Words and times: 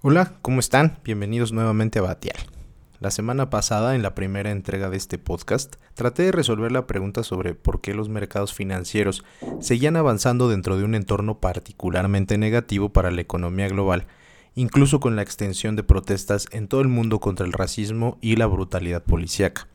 Hola, 0.00 0.34
¿cómo 0.42 0.60
están? 0.60 1.00
Bienvenidos 1.02 1.50
nuevamente 1.50 1.98
a 1.98 2.02
Batial. 2.02 2.36
La 3.00 3.10
semana 3.10 3.50
pasada, 3.50 3.96
en 3.96 4.02
la 4.02 4.14
primera 4.14 4.52
entrega 4.52 4.90
de 4.90 4.96
este 4.96 5.18
podcast, 5.18 5.74
traté 5.94 6.22
de 6.22 6.30
resolver 6.30 6.70
la 6.70 6.86
pregunta 6.86 7.24
sobre 7.24 7.54
por 7.54 7.80
qué 7.80 7.94
los 7.94 8.08
mercados 8.08 8.54
financieros 8.54 9.24
seguían 9.58 9.96
avanzando 9.96 10.48
dentro 10.48 10.76
de 10.76 10.84
un 10.84 10.94
entorno 10.94 11.40
particularmente 11.40 12.38
negativo 12.38 12.90
para 12.90 13.10
la 13.10 13.22
economía 13.22 13.66
global, 13.66 14.06
incluso 14.54 15.00
con 15.00 15.16
la 15.16 15.22
extensión 15.22 15.74
de 15.74 15.82
protestas 15.82 16.46
en 16.52 16.68
todo 16.68 16.80
el 16.80 16.88
mundo 16.88 17.18
contra 17.18 17.44
el 17.44 17.52
racismo 17.52 18.18
y 18.20 18.36
la 18.36 18.46
brutalidad 18.46 19.02
policíaca. 19.02 19.66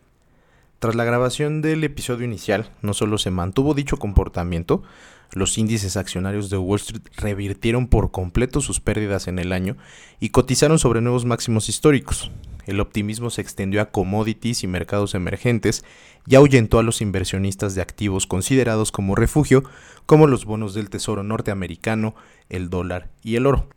Tras 0.83 0.95
la 0.95 1.05
grabación 1.05 1.61
del 1.61 1.81
episodio 1.85 2.25
inicial, 2.25 2.69
no 2.81 2.93
solo 2.93 3.17
se 3.17 3.31
mantuvo 3.31 3.73
dicho 3.73 3.95
comportamiento, 3.95 4.83
los 5.31 5.57
índices 5.57 5.95
accionarios 5.95 6.49
de 6.49 6.57
Wall 6.57 6.81
Street 6.81 7.03
revirtieron 7.15 7.87
por 7.87 8.11
completo 8.11 8.59
sus 8.59 8.81
pérdidas 8.81 9.29
en 9.29 9.39
el 9.39 9.53
año 9.53 9.77
y 10.19 10.31
cotizaron 10.31 10.79
sobre 10.79 10.99
nuevos 10.99 11.23
máximos 11.23 11.69
históricos. 11.69 12.31
El 12.65 12.81
optimismo 12.81 13.29
se 13.29 13.39
extendió 13.39 13.79
a 13.79 13.91
commodities 13.91 14.65
y 14.65 14.67
mercados 14.67 15.15
emergentes 15.15 15.85
y 16.27 16.35
ahuyentó 16.35 16.79
a 16.79 16.83
los 16.83 16.99
inversionistas 16.99 17.75
de 17.75 17.81
activos 17.81 18.27
considerados 18.27 18.91
como 18.91 19.15
refugio, 19.15 19.63
como 20.05 20.27
los 20.27 20.43
bonos 20.43 20.73
del 20.73 20.89
Tesoro 20.89 21.23
norteamericano, 21.23 22.13
el 22.49 22.69
dólar 22.69 23.09
y 23.23 23.37
el 23.37 23.45
oro. 23.45 23.69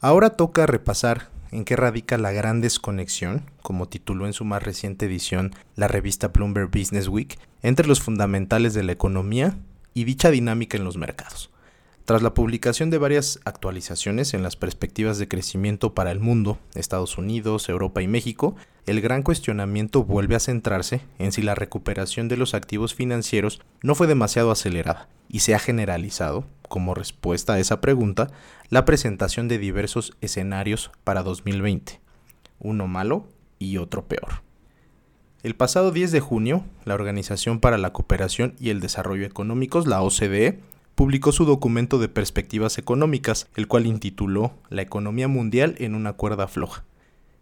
Ahora 0.00 0.30
toca 0.30 0.66
repasar 0.66 1.32
en 1.52 1.64
qué 1.64 1.76
radica 1.76 2.18
la 2.18 2.32
gran 2.32 2.60
desconexión, 2.60 3.44
como 3.62 3.86
tituló 3.86 4.26
en 4.26 4.32
su 4.32 4.44
más 4.44 4.62
reciente 4.62 5.06
edición 5.06 5.54
la 5.76 5.86
revista 5.86 6.28
Bloomberg 6.28 6.70
Business 6.70 7.08
Week, 7.08 7.38
entre 7.62 7.86
los 7.86 8.00
fundamentales 8.00 8.74
de 8.74 8.82
la 8.82 8.92
economía 8.92 9.56
y 9.94 10.04
dicha 10.04 10.30
dinámica 10.30 10.76
en 10.76 10.84
los 10.84 10.96
mercados. 10.96 11.50
Tras 12.04 12.20
la 12.20 12.34
publicación 12.34 12.90
de 12.90 12.98
varias 12.98 13.38
actualizaciones 13.44 14.34
en 14.34 14.42
las 14.42 14.56
perspectivas 14.56 15.18
de 15.18 15.28
crecimiento 15.28 15.94
para 15.94 16.10
el 16.10 16.18
mundo, 16.18 16.58
Estados 16.74 17.16
Unidos, 17.16 17.68
Europa 17.68 18.02
y 18.02 18.08
México, 18.08 18.56
el 18.86 19.00
gran 19.00 19.22
cuestionamiento 19.22 20.02
vuelve 20.02 20.34
a 20.34 20.40
centrarse 20.40 21.02
en 21.20 21.30
si 21.30 21.42
la 21.42 21.54
recuperación 21.54 22.26
de 22.26 22.36
los 22.36 22.54
activos 22.54 22.94
financieros 22.94 23.60
no 23.82 23.94
fue 23.94 24.08
demasiado 24.08 24.50
acelerada 24.50 25.08
y 25.28 25.40
se 25.40 25.54
ha 25.54 25.60
generalizado, 25.60 26.44
como 26.72 26.94
respuesta 26.94 27.52
a 27.52 27.58
esa 27.58 27.82
pregunta, 27.82 28.30
la 28.70 28.86
presentación 28.86 29.46
de 29.46 29.58
diversos 29.58 30.16
escenarios 30.22 30.90
para 31.04 31.22
2020, 31.22 32.00
uno 32.60 32.88
malo 32.88 33.28
y 33.58 33.76
otro 33.76 34.06
peor. 34.08 34.40
El 35.42 35.54
pasado 35.54 35.90
10 35.90 36.12
de 36.12 36.20
junio, 36.20 36.64
la 36.86 36.94
Organización 36.94 37.60
para 37.60 37.76
la 37.76 37.92
Cooperación 37.92 38.54
y 38.58 38.70
el 38.70 38.80
Desarrollo 38.80 39.26
Económicos, 39.26 39.86
la 39.86 40.00
OCDE, 40.00 40.60
publicó 40.94 41.30
su 41.32 41.44
documento 41.44 41.98
de 41.98 42.08
perspectivas 42.08 42.78
económicas, 42.78 43.48
el 43.54 43.68
cual 43.68 43.84
intituló 43.84 44.54
La 44.70 44.80
economía 44.80 45.28
mundial 45.28 45.74
en 45.76 45.94
una 45.94 46.14
cuerda 46.14 46.48
floja. 46.48 46.86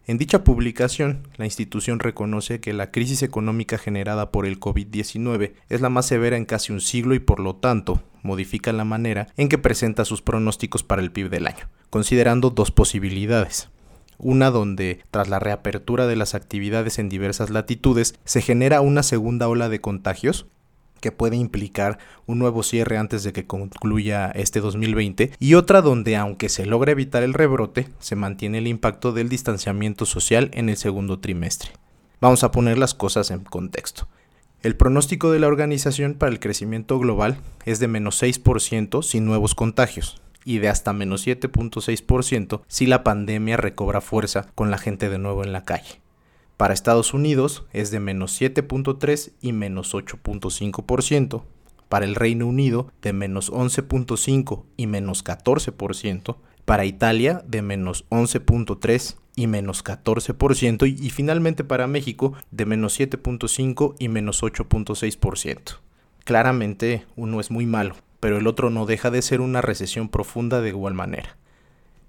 En 0.07 0.17
dicha 0.17 0.43
publicación, 0.43 1.27
la 1.37 1.45
institución 1.45 1.99
reconoce 1.99 2.59
que 2.59 2.73
la 2.73 2.89
crisis 2.91 3.21
económica 3.21 3.77
generada 3.77 4.31
por 4.31 4.47
el 4.47 4.59
COVID-19 4.59 5.53
es 5.69 5.81
la 5.81 5.89
más 5.89 6.07
severa 6.07 6.37
en 6.37 6.45
casi 6.45 6.73
un 6.73 6.81
siglo 6.81 7.13
y 7.13 7.19
por 7.19 7.39
lo 7.39 7.55
tanto 7.55 8.01
modifica 8.23 8.73
la 8.73 8.83
manera 8.83 9.27
en 9.37 9.47
que 9.47 9.59
presenta 9.59 10.03
sus 10.03 10.21
pronósticos 10.23 10.83
para 10.83 11.03
el 11.03 11.11
PIB 11.11 11.29
del 11.29 11.47
año, 11.47 11.69
considerando 11.91 12.49
dos 12.49 12.71
posibilidades. 12.71 13.69
Una 14.17 14.49
donde, 14.51 15.01
tras 15.11 15.29
la 15.29 15.39
reapertura 15.39 16.07
de 16.07 16.15
las 16.15 16.35
actividades 16.35 16.99
en 16.99 17.09
diversas 17.09 17.49
latitudes, 17.49 18.15
se 18.23 18.41
genera 18.41 18.81
una 18.81 19.03
segunda 19.03 19.47
ola 19.47 19.69
de 19.69 19.81
contagios, 19.81 20.47
que 21.01 21.11
puede 21.11 21.35
implicar 21.35 21.99
un 22.25 22.39
nuevo 22.39 22.63
cierre 22.63 22.97
antes 22.97 23.23
de 23.23 23.33
que 23.33 23.45
concluya 23.45 24.31
este 24.33 24.61
2020 24.61 25.31
y 25.37 25.55
otra 25.55 25.81
donde 25.81 26.15
aunque 26.15 26.47
se 26.47 26.65
logra 26.65 26.93
evitar 26.93 27.23
el 27.23 27.33
rebrote, 27.33 27.89
se 27.99 28.15
mantiene 28.15 28.59
el 28.59 28.67
impacto 28.67 29.11
del 29.11 29.27
distanciamiento 29.27 30.05
social 30.05 30.49
en 30.53 30.69
el 30.69 30.77
segundo 30.77 31.19
trimestre. 31.19 31.71
Vamos 32.21 32.43
a 32.45 32.51
poner 32.51 32.77
las 32.77 32.93
cosas 32.93 33.31
en 33.31 33.39
contexto. 33.43 34.07
El 34.61 34.77
pronóstico 34.77 35.31
de 35.31 35.39
la 35.39 35.47
organización 35.47 36.13
para 36.13 36.31
el 36.31 36.39
crecimiento 36.39 36.99
global 36.99 37.39
es 37.65 37.79
de 37.79 37.87
menos 37.87 38.21
6% 38.21 39.01
sin 39.01 39.25
nuevos 39.25 39.55
contagios 39.55 40.21
y 40.45 40.59
de 40.59 40.69
hasta 40.69 40.93
menos 40.93 41.25
7.6% 41.25 42.61
si 42.67 42.85
la 42.85 43.03
pandemia 43.03 43.57
recobra 43.57 44.01
fuerza 44.01 44.47
con 44.53 44.69
la 44.69 44.77
gente 44.77 45.09
de 45.09 45.17
nuevo 45.17 45.43
en 45.43 45.51
la 45.51 45.63
calle. 45.63 45.99
Para 46.61 46.75
Estados 46.75 47.15
Unidos 47.15 47.65
es 47.73 47.89
de 47.89 47.99
menos 47.99 48.39
7.3 48.39 49.31
y 49.41 49.51
menos 49.51 49.95
8.5%. 49.95 51.41
Para 51.89 52.05
el 52.05 52.13
Reino 52.13 52.45
Unido 52.45 52.91
de 53.01 53.13
menos 53.13 53.51
11.5 53.51 54.65
y 54.77 54.85
menos 54.85 55.25
14%. 55.25 56.35
Para 56.63 56.85
Italia 56.85 57.43
de 57.47 57.63
menos 57.63 58.05
11.3 58.09 59.15
y 59.35 59.47
menos 59.47 59.83
14%. 59.83 60.87
Y, 60.87 61.03
y 61.03 61.09
finalmente 61.09 61.63
para 61.63 61.87
México 61.87 62.33
de 62.51 62.67
menos 62.67 62.99
7.5 62.99 63.95
y 63.97 64.09
menos 64.09 64.43
8.6%. 64.43 65.79
Claramente 66.23 67.07
uno 67.15 67.39
es 67.39 67.49
muy 67.49 67.65
malo, 67.65 67.95
pero 68.19 68.37
el 68.37 68.45
otro 68.45 68.69
no 68.69 68.85
deja 68.85 69.09
de 69.09 69.23
ser 69.23 69.41
una 69.41 69.61
recesión 69.61 70.09
profunda 70.09 70.61
de 70.61 70.69
igual 70.69 70.93
manera. 70.93 71.37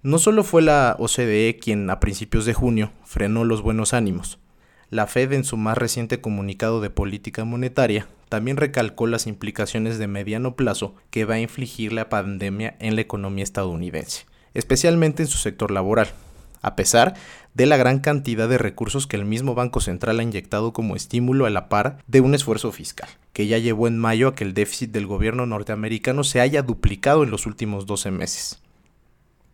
No 0.05 0.19
solo 0.19 0.43
fue 0.43 0.63
la 0.63 0.97
OCDE 0.99 1.61
quien 1.63 1.89
a 1.89 2.01
principios 2.01 2.45
de 2.45 2.55
junio 2.55 2.91
frenó 3.05 3.45
los 3.45 3.63
buenos 3.63 3.95
ánimos, 3.95 4.41
la 4.93 5.07
Fed 5.07 5.33
en 5.33 5.43
su 5.43 5.57
más 5.57 5.79
reciente 5.79 6.21
comunicado 6.21 6.83
de 6.83 6.91
política 6.91 7.47
monetaria 7.47 8.09
también 8.29 8.59
recalcó 8.59 9.07
las 9.07 9.27
implicaciones 9.27 9.97
de 9.97 10.07
mediano 10.07 10.55
plazo 10.55 10.95
que 11.11 11.25
va 11.25 11.37
a 11.37 11.41
infligir 11.41 11.95
la 11.95 12.11
pandemia 12.11 12.77
en 12.79 12.95
la 12.95 13.01
economía 13.01 13.43
estadounidense, 13.43 14.27
especialmente 14.53 15.23
en 15.23 15.31
su 15.31 15.39
sector 15.39 15.71
laboral, 15.71 16.09
a 16.61 16.77
pesar 16.77 17.15
de 17.55 17.65
la 17.65 17.79
gran 17.79 18.01
cantidad 18.01 18.51
de 18.51 18.59
recursos 18.59 19.07
que 19.07 19.17
el 19.17 19.25
mismo 19.25 19.55
Banco 19.55 19.81
Central 19.81 20.21
ha 20.21 20.25
inyectado 20.25 20.75
como 20.75 20.95
estímulo 20.95 21.47
a 21.47 21.51
la 21.51 21.71
par 21.71 21.97
de 22.07 22.21
un 22.21 22.35
esfuerzo 22.35 22.71
fiscal, 22.71 23.09
que 23.33 23.47
ya 23.47 23.57
llevó 23.57 23.89
en 23.89 23.99
mayo 23.99 24.29
a 24.29 24.35
que 24.35 24.45
el 24.45 24.53
déficit 24.53 24.91
del 24.91 25.07
gobierno 25.07 25.47
norteamericano 25.47 26.23
se 26.23 26.43
haya 26.43 26.61
duplicado 26.61 27.23
en 27.23 27.31
los 27.31 27.47
últimos 27.47 27.87
12 27.87 28.11
meses. 28.11 28.61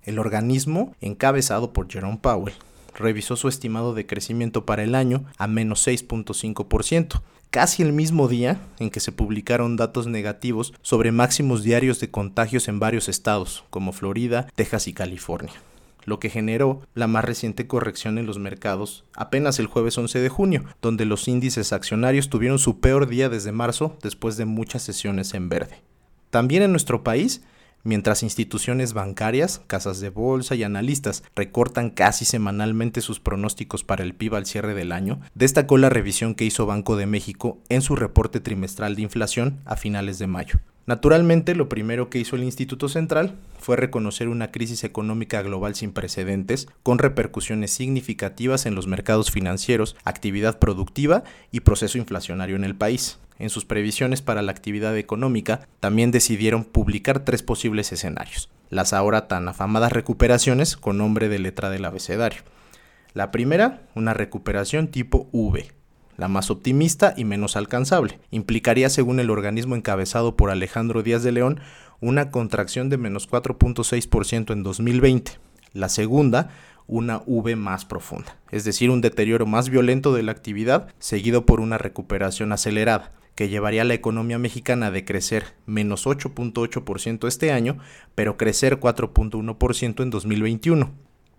El 0.02 0.18
organismo, 0.18 0.96
encabezado 1.00 1.72
por 1.72 1.88
Jerome 1.88 2.18
Powell, 2.20 2.54
revisó 2.98 3.36
su 3.36 3.48
estimado 3.48 3.94
de 3.94 4.06
crecimiento 4.06 4.66
para 4.66 4.82
el 4.82 4.94
año 4.94 5.24
a 5.38 5.46
menos 5.46 5.86
6.5%, 5.86 7.22
casi 7.50 7.82
el 7.82 7.92
mismo 7.92 8.28
día 8.28 8.60
en 8.78 8.90
que 8.90 9.00
se 9.00 9.12
publicaron 9.12 9.76
datos 9.76 10.06
negativos 10.06 10.74
sobre 10.82 11.12
máximos 11.12 11.62
diarios 11.62 12.00
de 12.00 12.10
contagios 12.10 12.68
en 12.68 12.80
varios 12.80 13.08
estados, 13.08 13.64
como 13.70 13.92
Florida, 13.92 14.48
Texas 14.54 14.88
y 14.88 14.92
California 14.92 15.54
lo 16.08 16.18
que 16.18 16.30
generó 16.30 16.80
la 16.94 17.06
más 17.06 17.24
reciente 17.24 17.66
corrección 17.66 18.16
en 18.16 18.26
los 18.26 18.38
mercados 18.38 19.04
apenas 19.14 19.58
el 19.58 19.66
jueves 19.66 19.96
11 19.98 20.18
de 20.20 20.28
junio, 20.30 20.64
donde 20.80 21.04
los 21.04 21.28
índices 21.28 21.72
accionarios 21.72 22.30
tuvieron 22.30 22.58
su 22.58 22.80
peor 22.80 23.08
día 23.08 23.28
desde 23.28 23.52
marzo 23.52 23.96
después 24.02 24.38
de 24.38 24.46
muchas 24.46 24.82
sesiones 24.82 25.34
en 25.34 25.50
verde. 25.50 25.82
También 26.30 26.62
en 26.62 26.72
nuestro 26.72 27.04
país, 27.04 27.42
Mientras 27.84 28.22
instituciones 28.22 28.92
bancarias, 28.92 29.62
casas 29.66 30.00
de 30.00 30.10
bolsa 30.10 30.54
y 30.54 30.62
analistas 30.62 31.22
recortan 31.36 31.90
casi 31.90 32.24
semanalmente 32.24 33.00
sus 33.00 33.20
pronósticos 33.20 33.84
para 33.84 34.02
el 34.02 34.14
PIB 34.14 34.34
al 34.34 34.46
cierre 34.46 34.74
del 34.74 34.92
año, 34.92 35.20
destacó 35.34 35.78
la 35.78 35.88
revisión 35.88 36.34
que 36.34 36.44
hizo 36.44 36.66
Banco 36.66 36.96
de 36.96 37.06
México 37.06 37.58
en 37.68 37.82
su 37.82 37.96
reporte 37.96 38.40
trimestral 38.40 38.96
de 38.96 39.02
inflación 39.02 39.60
a 39.64 39.76
finales 39.76 40.18
de 40.18 40.26
mayo. 40.26 40.60
Naturalmente, 40.88 41.54
lo 41.54 41.68
primero 41.68 42.08
que 42.08 42.18
hizo 42.18 42.34
el 42.34 42.44
Instituto 42.44 42.88
Central 42.88 43.34
fue 43.58 43.76
reconocer 43.76 44.26
una 44.26 44.50
crisis 44.50 44.84
económica 44.84 45.42
global 45.42 45.74
sin 45.74 45.92
precedentes, 45.92 46.66
con 46.82 46.98
repercusiones 46.98 47.72
significativas 47.72 48.64
en 48.64 48.74
los 48.74 48.86
mercados 48.86 49.30
financieros, 49.30 49.96
actividad 50.04 50.58
productiva 50.58 51.24
y 51.52 51.60
proceso 51.60 51.98
inflacionario 51.98 52.56
en 52.56 52.64
el 52.64 52.74
país 52.74 53.18
en 53.38 53.50
sus 53.50 53.66
previsiones 53.66 54.22
para 54.22 54.40
la 54.40 54.50
actividad 54.50 54.96
económica, 54.96 55.68
también 55.78 56.10
decidieron 56.10 56.64
publicar 56.64 57.22
tres 57.22 57.42
posibles 57.42 57.92
escenarios, 57.92 58.48
las 58.70 58.94
ahora 58.94 59.28
tan 59.28 59.46
afamadas 59.46 59.92
recuperaciones 59.92 60.78
con 60.78 60.96
nombre 60.96 61.28
de 61.28 61.38
letra 61.38 61.68
del 61.68 61.84
abecedario. 61.84 62.40
La 63.12 63.30
primera, 63.30 63.82
una 63.94 64.14
recuperación 64.14 64.88
tipo 64.88 65.28
V, 65.32 65.70
la 66.18 66.28
más 66.28 66.50
optimista 66.50 67.14
y 67.16 67.24
menos 67.24 67.56
alcanzable. 67.56 68.18
Implicaría, 68.30 68.90
según 68.90 69.20
el 69.20 69.30
organismo 69.30 69.76
encabezado 69.76 70.36
por 70.36 70.50
Alejandro 70.50 71.02
Díaz 71.02 71.22
de 71.22 71.32
León, 71.32 71.60
una 72.00 72.30
contracción 72.30 72.90
de 72.90 72.98
menos 72.98 73.30
4.6% 73.30 74.52
en 74.52 74.62
2020. 74.62 75.32
La 75.72 75.88
segunda, 75.88 76.50
una 76.88 77.22
V 77.24 77.54
más 77.54 77.84
profunda, 77.84 78.36
es 78.50 78.64
decir, 78.64 78.90
un 78.90 79.00
deterioro 79.00 79.46
más 79.46 79.68
violento 79.68 80.12
de 80.12 80.24
la 80.24 80.32
actividad 80.32 80.88
seguido 80.98 81.46
por 81.46 81.60
una 81.60 81.78
recuperación 81.78 82.52
acelerada 82.52 83.12
que 83.36 83.48
llevaría 83.48 83.82
a 83.82 83.84
la 83.84 83.94
economía 83.94 84.38
mexicana 84.38 84.90
de 84.90 85.04
crecer 85.04 85.54
menos 85.66 86.06
8.8% 86.06 87.28
este 87.28 87.52
año, 87.52 87.78
pero 88.16 88.36
crecer 88.36 88.80
4.1% 88.80 90.02
en 90.02 90.10
2021. 90.10 90.90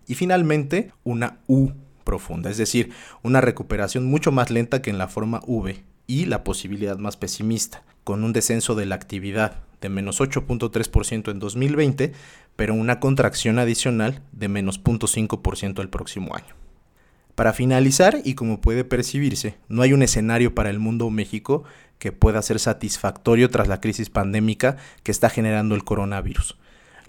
Y 0.06 0.14
finalmente, 0.14 0.94
una 1.04 1.40
U 1.46 1.72
profunda, 2.04 2.50
es 2.50 2.56
decir, 2.56 2.92
una 3.22 3.40
recuperación 3.40 4.06
mucho 4.06 4.32
más 4.32 4.50
lenta 4.50 4.82
que 4.82 4.90
en 4.90 4.98
la 4.98 5.08
forma 5.08 5.40
V 5.46 5.84
y 6.06 6.24
la 6.24 6.44
posibilidad 6.44 6.98
más 6.98 7.16
pesimista, 7.16 7.82
con 8.04 8.24
un 8.24 8.32
descenso 8.32 8.74
de 8.74 8.86
la 8.86 8.96
actividad 8.96 9.60
de 9.80 9.88
menos 9.88 10.20
8.3% 10.20 11.30
en 11.30 11.38
2020, 11.38 12.12
pero 12.56 12.74
una 12.74 13.00
contracción 13.00 13.58
adicional 13.58 14.22
de 14.32 14.48
menos 14.48 14.82
0.5% 14.82 15.80
el 15.80 15.88
próximo 15.88 16.34
año. 16.34 16.54
Para 17.34 17.52
finalizar, 17.52 18.18
y 18.24 18.34
como 18.34 18.60
puede 18.60 18.84
percibirse, 18.84 19.56
no 19.68 19.82
hay 19.82 19.92
un 19.92 20.02
escenario 20.02 20.54
para 20.54 20.68
el 20.68 20.78
mundo 20.78 21.06
o 21.06 21.10
México 21.10 21.64
que 21.98 22.12
pueda 22.12 22.42
ser 22.42 22.58
satisfactorio 22.58 23.48
tras 23.48 23.68
la 23.68 23.80
crisis 23.80 24.10
pandémica 24.10 24.76
que 25.02 25.12
está 25.12 25.30
generando 25.30 25.74
el 25.74 25.84
coronavirus. 25.84 26.58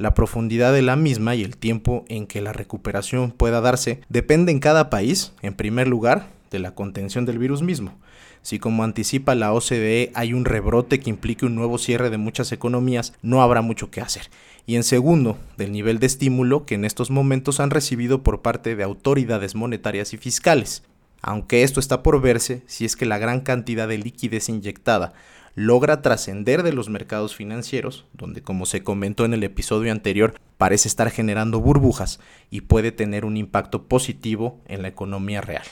La 0.01 0.15
profundidad 0.15 0.73
de 0.73 0.81
la 0.81 0.95
misma 0.95 1.35
y 1.35 1.43
el 1.43 1.57
tiempo 1.57 2.05
en 2.07 2.25
que 2.25 2.41
la 2.41 2.53
recuperación 2.53 3.29
pueda 3.29 3.61
darse 3.61 4.01
depende 4.09 4.51
en 4.51 4.59
cada 4.59 4.89
país, 4.89 5.33
en 5.43 5.53
primer 5.53 5.87
lugar, 5.87 6.25
de 6.49 6.57
la 6.57 6.73
contención 6.73 7.27
del 7.27 7.37
virus 7.37 7.61
mismo. 7.61 7.93
Si 8.41 8.57
como 8.57 8.83
anticipa 8.83 9.35
la 9.35 9.53
OCDE 9.53 10.11
hay 10.15 10.33
un 10.33 10.45
rebrote 10.45 10.99
que 10.99 11.11
implique 11.11 11.45
un 11.45 11.53
nuevo 11.53 11.77
cierre 11.77 12.09
de 12.09 12.17
muchas 12.17 12.51
economías, 12.51 13.13
no 13.21 13.43
habrá 13.43 13.61
mucho 13.61 13.91
que 13.91 14.01
hacer. 14.01 14.31
Y 14.65 14.75
en 14.75 14.83
segundo, 14.83 15.37
del 15.55 15.71
nivel 15.71 15.99
de 15.99 16.07
estímulo 16.07 16.65
que 16.65 16.73
en 16.73 16.83
estos 16.83 17.11
momentos 17.11 17.59
han 17.59 17.69
recibido 17.69 18.23
por 18.23 18.41
parte 18.41 18.75
de 18.75 18.81
autoridades 18.81 19.53
monetarias 19.53 20.15
y 20.15 20.17
fiscales. 20.17 20.81
Aunque 21.21 21.61
esto 21.61 21.79
está 21.79 22.01
por 22.01 22.19
verse 22.21 22.63
si 22.65 22.85
es 22.85 22.95
que 22.95 23.05
la 23.05 23.19
gran 23.19 23.41
cantidad 23.41 23.87
de 23.87 23.99
liquidez 23.99 24.49
inyectada 24.49 25.13
logra 25.55 26.01
trascender 26.01 26.63
de 26.63 26.73
los 26.73 26.89
mercados 26.89 27.35
financieros, 27.35 28.05
donde 28.13 28.41
como 28.41 28.65
se 28.65 28.83
comentó 28.83 29.25
en 29.25 29.33
el 29.33 29.43
episodio 29.43 29.91
anterior, 29.91 30.33
parece 30.57 30.87
estar 30.87 31.09
generando 31.09 31.59
burbujas 31.59 32.19
y 32.49 32.61
puede 32.61 32.91
tener 32.91 33.25
un 33.25 33.37
impacto 33.37 33.87
positivo 33.87 34.59
en 34.67 34.81
la 34.81 34.87
economía 34.87 35.41
real. 35.41 35.65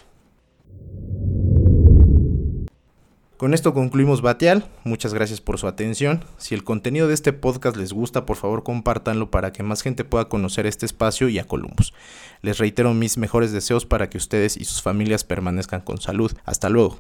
Con 3.40 3.54
esto 3.54 3.74
concluimos 3.74 4.22
Batial. 4.22 4.66
Muchas 4.84 5.14
gracias 5.14 5.40
por 5.40 5.58
su 5.58 5.68
atención. 5.68 6.26
Si 6.38 6.56
el 6.56 6.66
contenido 6.66 7.08
de 7.08 7.14
este 7.14 7.31
podcast 7.31 7.78
les 7.78 7.94
gusta, 7.94 8.26
por 8.26 8.36
favor 8.36 8.64
compártanlo 8.64 9.31
para 9.31 9.54
que 9.54 9.64
más 9.64 9.81
gente 9.81 10.04
pueda 10.04 10.28
conocer 10.28 10.66
este 10.66 10.86
espacio 10.86 11.30
y 11.30 11.40
a 11.40 11.46
Columbus. 11.46 11.94
Les 12.42 12.58
reitero 12.58 12.94
mis 12.94 13.18
mejores 13.18 13.54
deseos 13.54 13.86
para 13.86 14.10
que 14.10 14.18
ustedes 14.18 14.58
y 14.58 14.66
sus 14.66 14.81
familias 14.81 15.24
permanezcan 15.24 15.80
con 15.80 16.02
salud. 16.02 16.34
Hasta 16.44 16.68
luego. 16.68 17.00